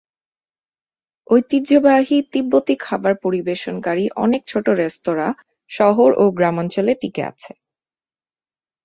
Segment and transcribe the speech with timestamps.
[1.27, 5.31] ঐতিহ্যবাহী তিব্বতী খাবার পরিবেশনকারী অনেক ছোটো রেস্তোরাঁ
[5.69, 7.51] শহর ও গ্রামাঞ্চলে টিকে আছে।